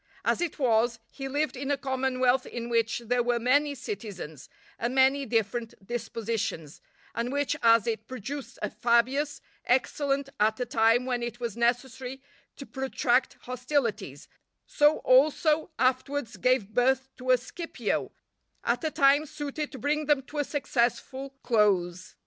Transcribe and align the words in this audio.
As 0.25 0.41
it 0.41 0.57
was, 0.57 0.97
he 1.11 1.27
lived 1.27 1.55
in 1.55 1.69
a 1.69 1.77
commonwealth 1.77 2.47
in 2.47 2.69
which 2.69 3.03
there 3.05 3.21
were 3.21 3.37
many 3.37 3.75
citizens, 3.75 4.49
and 4.79 4.95
many 4.95 5.27
different 5.27 5.75
dispositions; 5.85 6.81
and 7.13 7.31
which 7.31 7.55
as 7.61 7.85
it 7.85 8.07
produced 8.07 8.57
a 8.63 8.71
Fabius, 8.71 9.41
excellent 9.63 10.29
at 10.39 10.59
a 10.59 10.65
time 10.65 11.05
when 11.05 11.21
it 11.21 11.39
was 11.39 11.55
necessary 11.55 12.19
to 12.55 12.65
protract 12.65 13.37
hostilities, 13.41 14.27
so 14.65 14.97
also, 15.05 15.69
afterwards 15.77 16.35
gave 16.35 16.73
birth 16.73 17.09
to 17.17 17.29
a 17.29 17.37
Scipio, 17.37 18.11
at 18.63 18.83
a 18.83 18.89
time 18.89 19.27
suited 19.27 19.71
to 19.71 19.77
bring 19.77 20.07
them 20.07 20.23
to 20.23 20.39
a 20.39 20.43
successful 20.43 21.35
close. 21.43 22.15